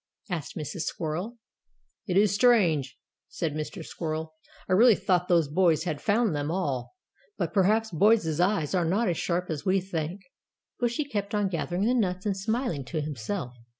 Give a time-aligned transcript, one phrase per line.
[0.31, 0.81] asked Mrs.
[0.81, 1.37] Squirrel.
[2.07, 3.85] "It is strange," said Mr.
[3.85, 4.33] Squirrel.
[4.67, 6.95] "I really thought those boys had found them all,
[7.37, 10.23] but perhaps boys' eyes are not so sharp as we think."
[10.79, 13.53] Bushy kept on gathering the nuts and smiling to himself.